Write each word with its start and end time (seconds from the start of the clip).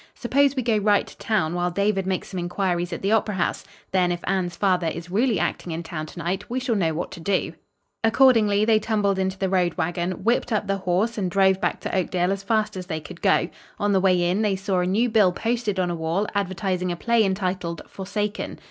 Suppose 0.15 0.55
we 0.55 0.63
go 0.63 0.79
right 0.79 1.05
to 1.05 1.15
town, 1.19 1.53
while 1.53 1.69
David 1.69 2.07
makes 2.07 2.29
some 2.29 2.39
inquiries 2.39 2.91
at 2.91 3.03
the 3.03 3.11
Opera 3.11 3.35
House. 3.35 3.63
Then, 3.91 4.11
if 4.11 4.21
Anne's 4.23 4.55
father 4.55 4.87
is 4.87 5.11
really 5.11 5.39
acting 5.39 5.73
in 5.73 5.83
town 5.83 6.07
to 6.07 6.17
night, 6.17 6.49
we 6.49 6.59
shall 6.59 6.73
know 6.73 6.95
what 6.95 7.11
to 7.11 7.19
do." 7.19 7.53
Accordingly, 8.03 8.65
they 8.65 8.79
tumbled 8.79 9.19
into 9.19 9.37
the 9.37 9.47
road 9.47 9.75
wagon, 9.75 10.23
whipped 10.23 10.51
up 10.51 10.65
the 10.65 10.77
horse 10.77 11.19
and 11.19 11.29
drove 11.29 11.61
back 11.61 11.79
to 11.81 11.95
Oakdale 11.95 12.31
as 12.31 12.41
fast 12.41 12.75
as 12.75 12.87
they 12.87 12.99
could 12.99 13.21
go. 13.21 13.49
On 13.77 13.91
the 13.91 14.01
way 14.01 14.19
in, 14.23 14.41
they 14.41 14.55
saw 14.55 14.79
a 14.79 14.87
new 14.87 15.07
bill 15.07 15.31
posted 15.31 15.79
on 15.79 15.91
a 15.91 15.95
wall, 15.95 16.25
advertising 16.33 16.91
a 16.91 16.95
play 16.95 17.23
entitled 17.23 17.83
"Forsaken." 17.87 18.57